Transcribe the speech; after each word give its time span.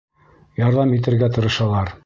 Ярҙам 0.61 0.95
итергә 0.99 1.31
тырышалар. 1.37 1.97